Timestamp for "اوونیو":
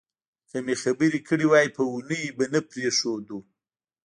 1.91-2.35